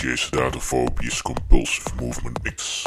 DJ 0.00 0.16
Sedatophobius 0.16 1.22
Compulsive 1.22 1.94
Movement 2.00 2.42
Mix. 2.42 2.86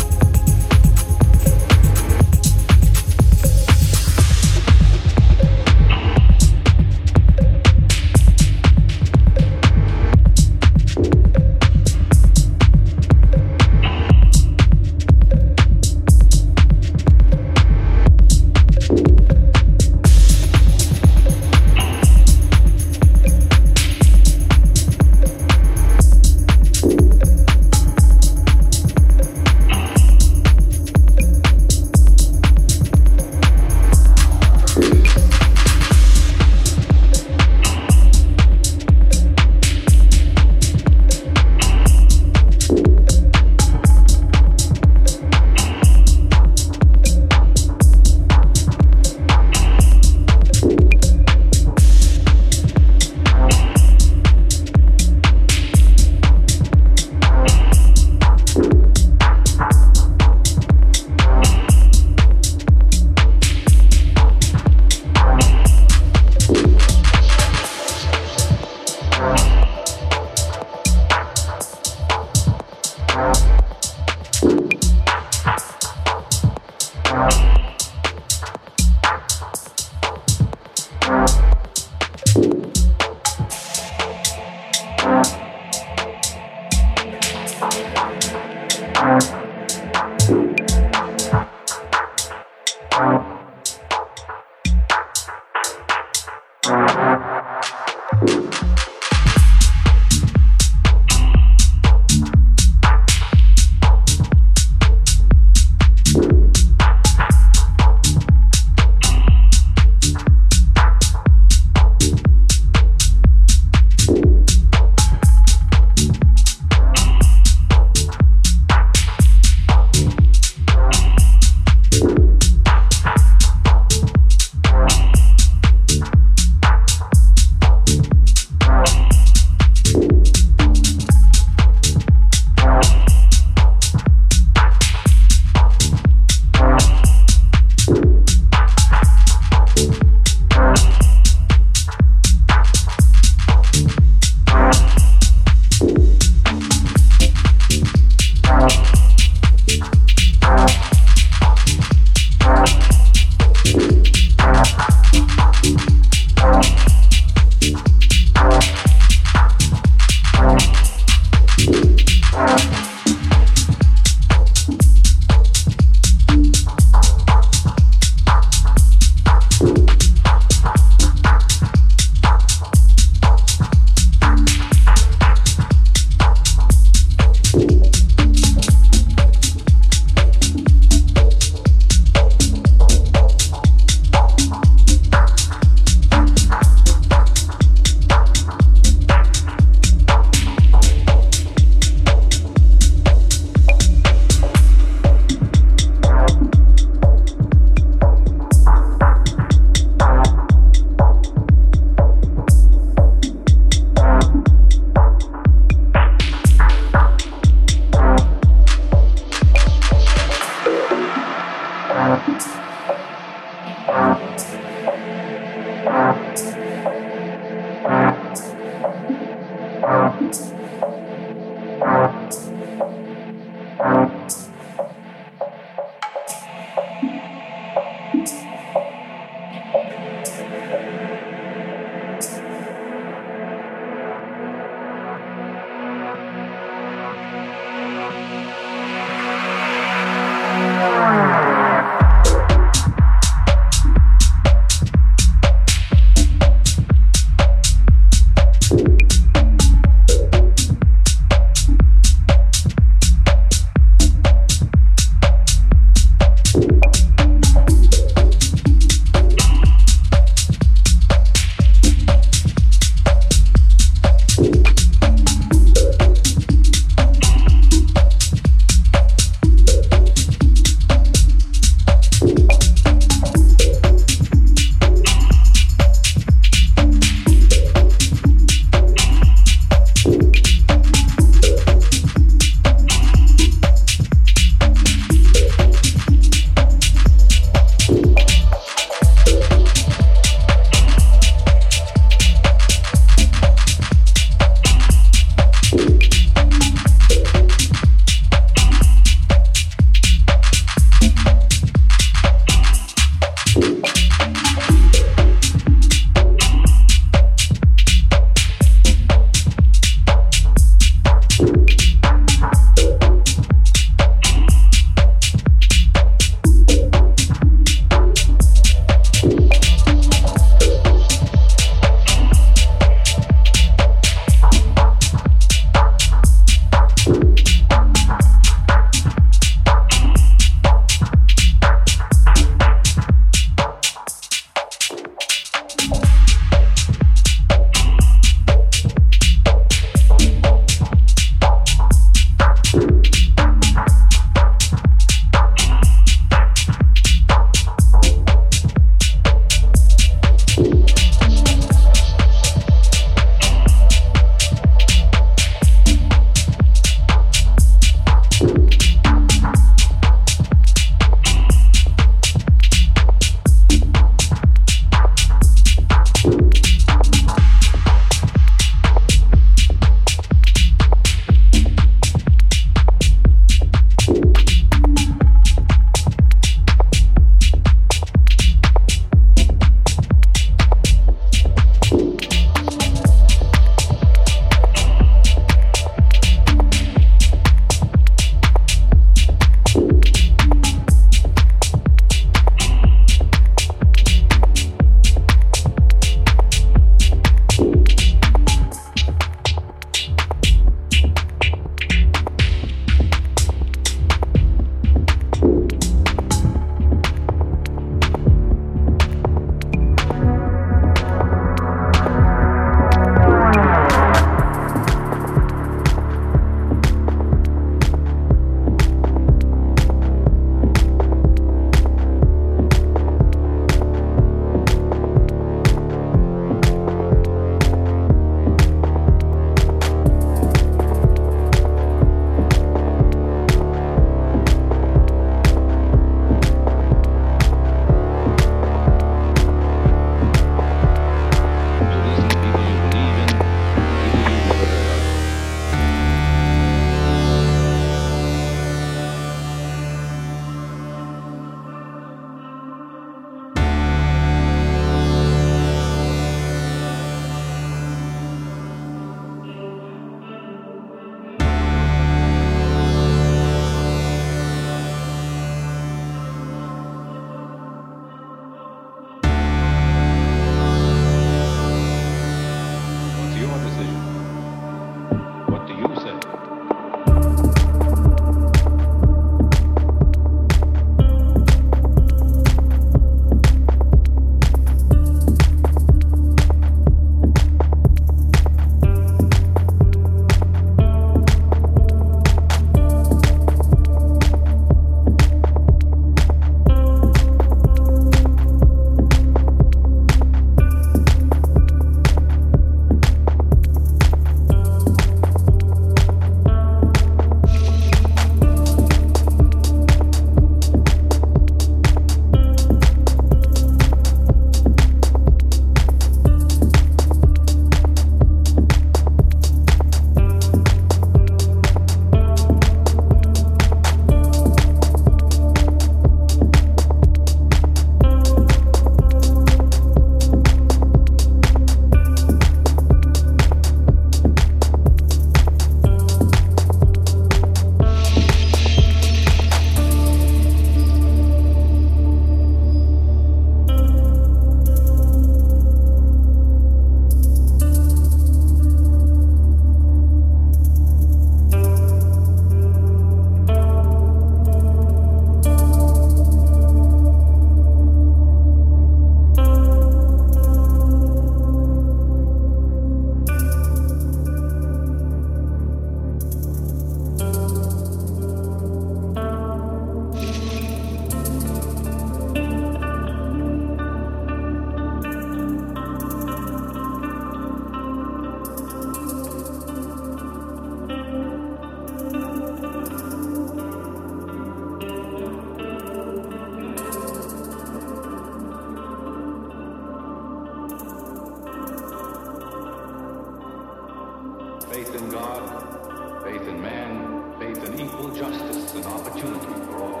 Faith 594.91 595.01
in 595.01 595.09
God, 595.09 596.23
faith 596.23 596.47
in 596.47 596.61
man, 596.61 597.33
faith 597.39 597.63
in 597.63 597.79
equal 597.79 598.09
justice 598.09 598.73
and 598.73 598.85
opportunity 598.85 599.53
for 599.65 599.83
all, 599.83 600.00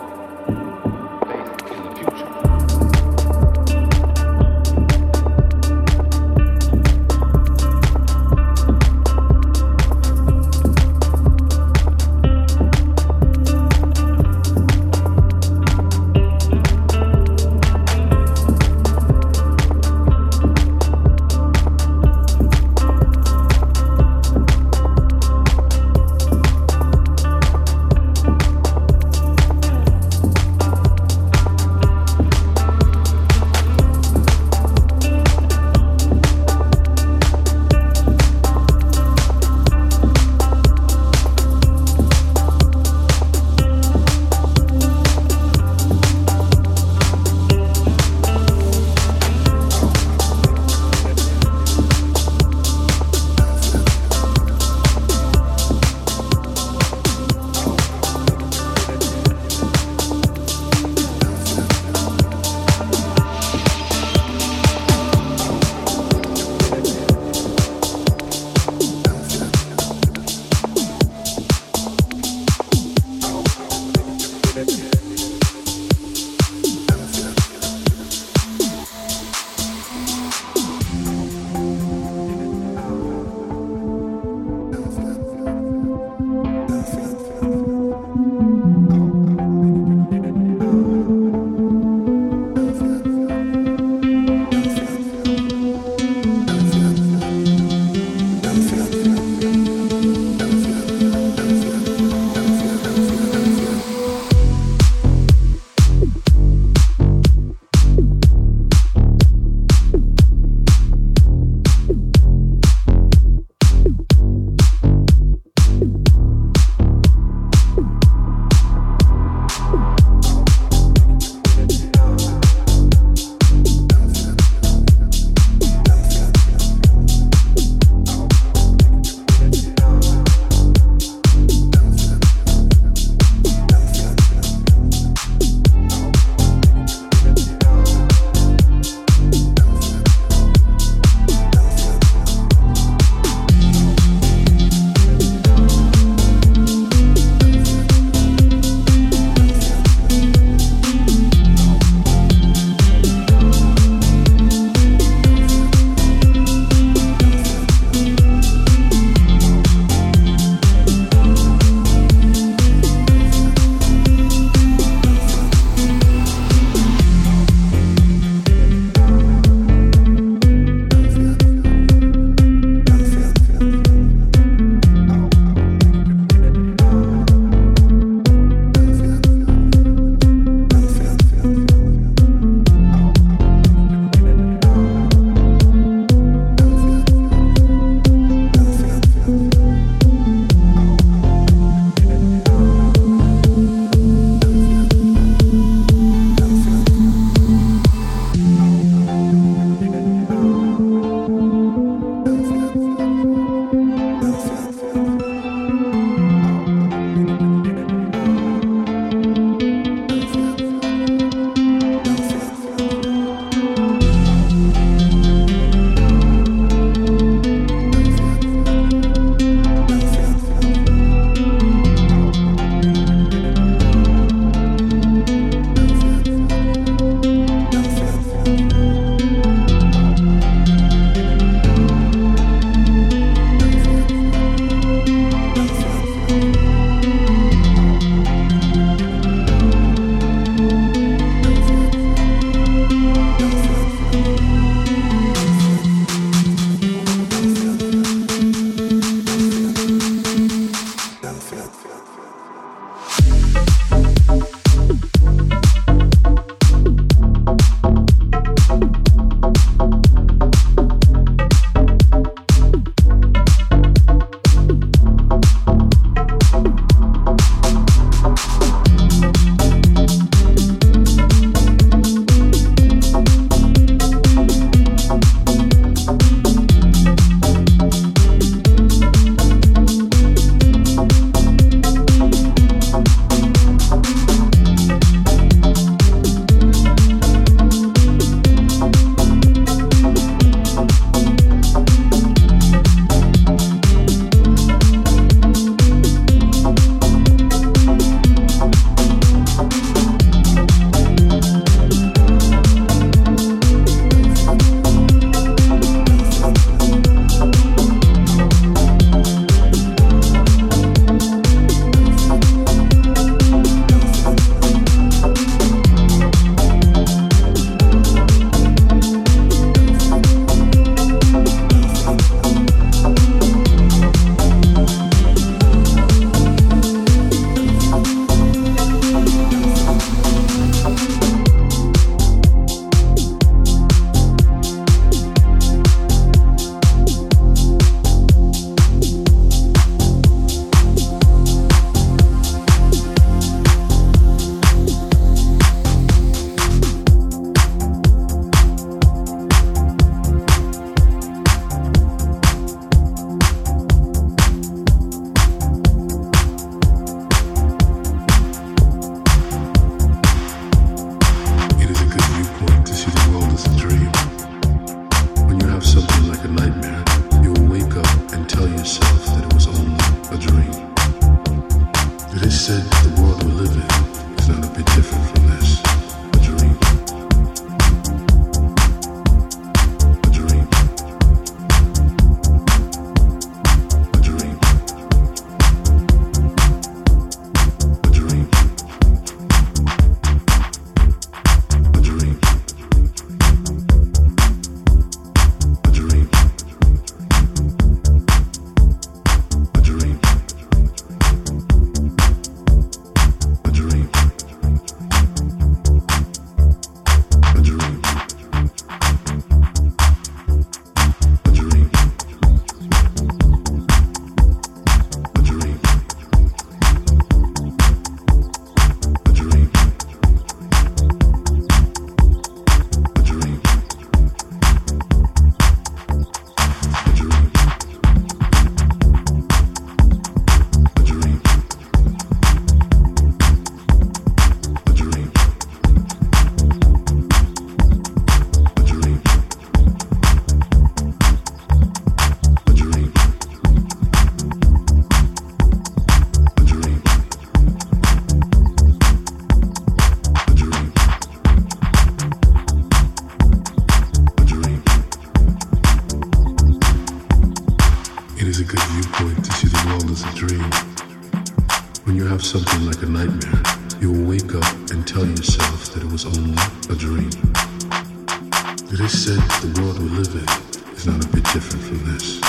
Said 469.11 469.43
the 469.59 469.81
world 469.81 469.99
we 469.99 470.07
live 470.07 470.33
in 470.33 470.95
is 470.95 471.05
not 471.05 471.19
a 471.19 471.27
bit 471.35 471.43
different 471.51 471.83
from 471.83 471.99
this. 472.15 472.39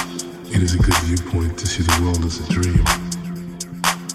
It 0.55 0.63
is 0.63 0.75
a 0.75 0.79
good 0.79 0.95
viewpoint 1.03 1.59
to 1.59 1.67
see 1.67 1.83
the 1.83 2.01
world 2.01 2.25
as 2.25 2.39
a 2.39 2.47
dream. 2.53 2.87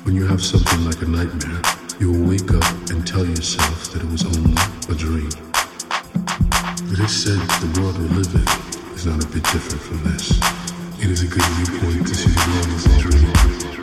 When 0.06 0.16
you 0.16 0.26
have 0.26 0.42
something 0.42 0.86
like 0.86 1.02
a 1.02 1.06
nightmare, 1.06 1.62
you 2.00 2.10
will 2.10 2.24
wake 2.24 2.50
up 2.56 2.64
and 2.90 3.06
tell 3.06 3.26
yourself 3.26 3.92
that 3.92 4.02
it 4.02 4.10
was 4.10 4.24
only 4.24 4.56
a 4.88 4.96
dream. 4.96 5.30
It 6.90 7.00
is 7.04 7.12
said 7.12 7.44
the 7.60 7.82
world 7.82 8.00
we 8.00 8.08
live 8.16 8.34
in 8.34 8.48
is 8.96 9.06
not 9.06 9.22
a 9.22 9.28
bit 9.28 9.44
different 9.52 9.84
from 9.84 10.02
this. 10.08 10.32
It 11.04 11.12
is 11.12 11.24
a 11.24 11.28
good 11.28 11.44
viewpoint 11.44 12.08
to 12.08 12.16
see 12.16 12.32
the 12.32 12.48
world 12.48 12.72
as 12.74 12.86
a 12.88 13.00
dream. 13.04 13.77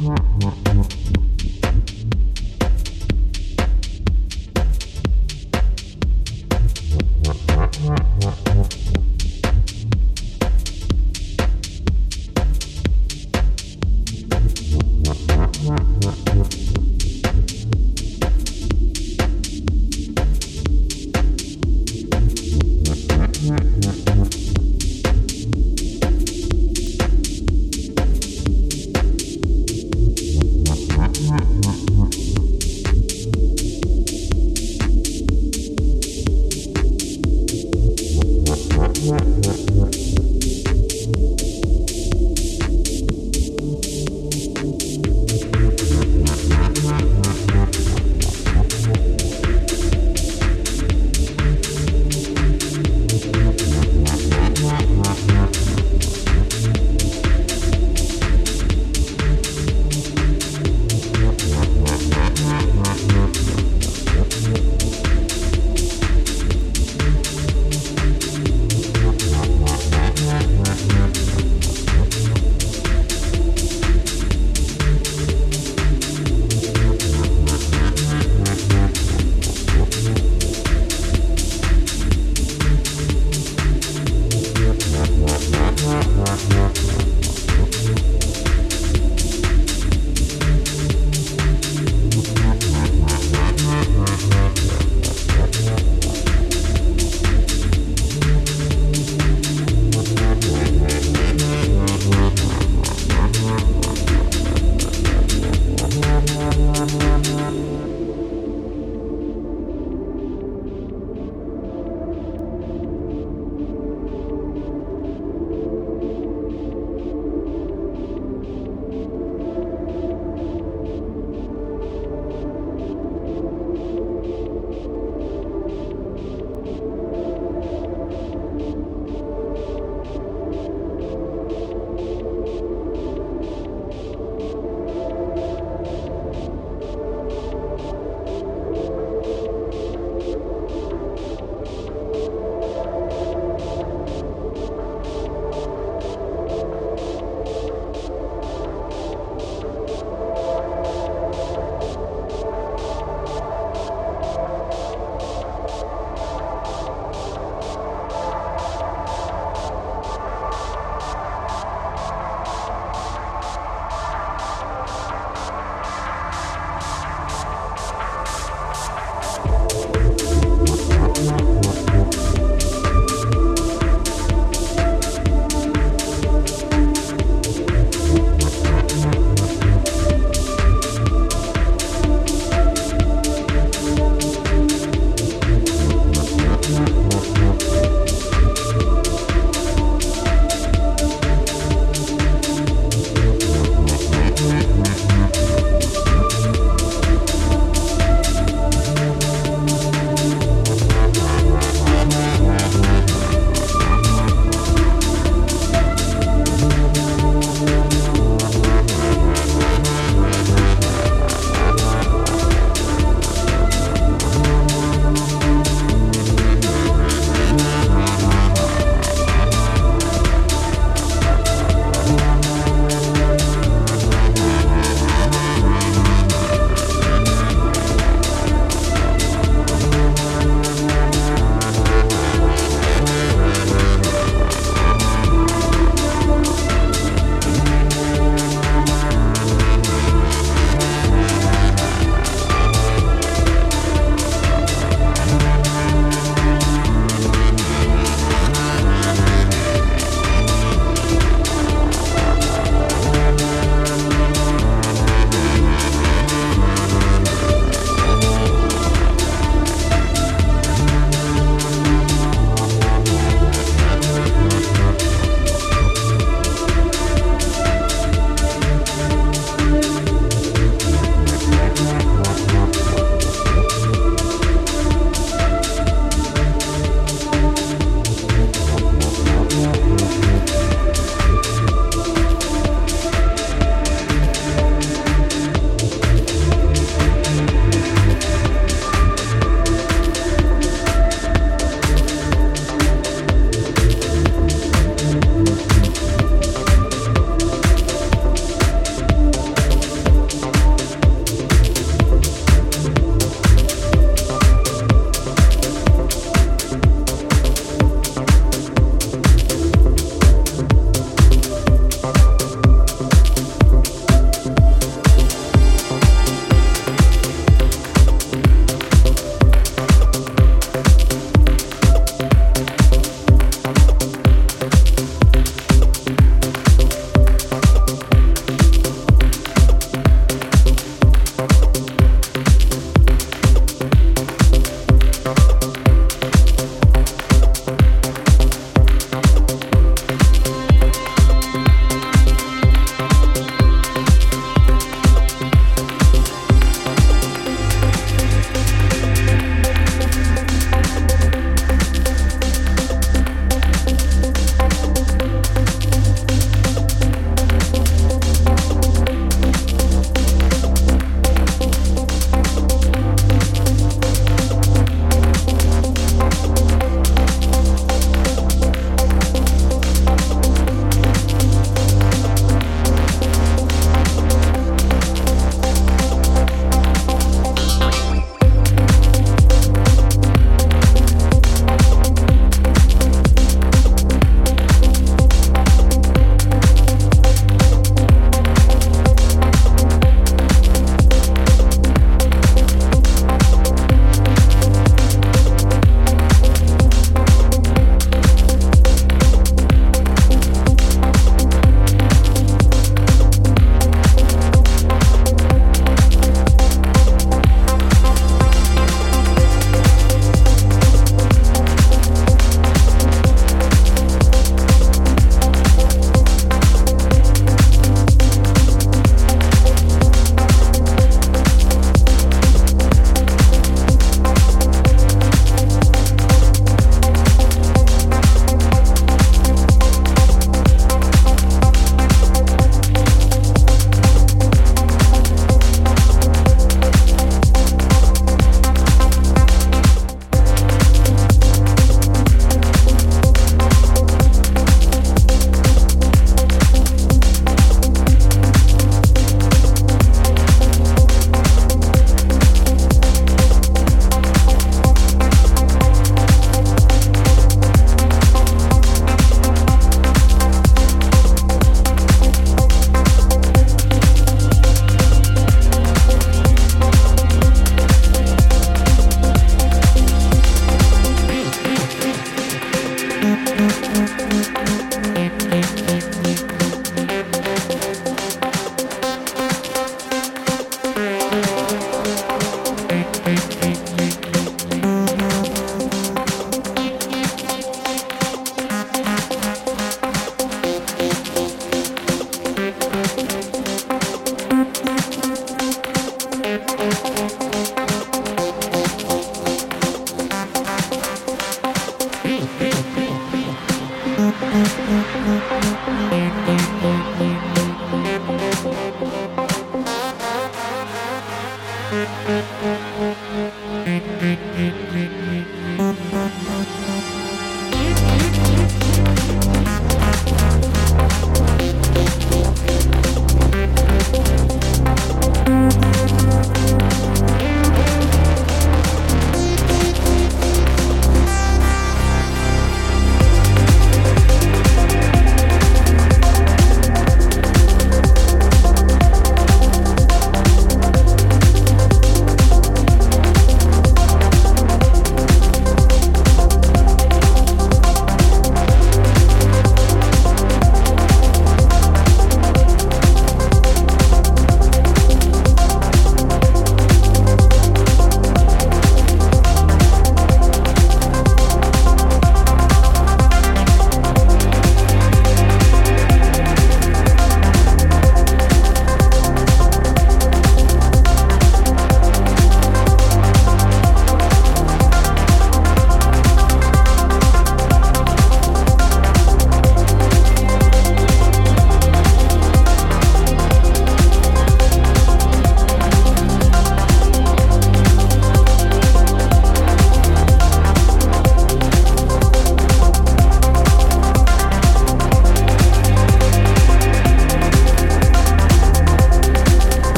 Mm-hmm. 0.00 0.59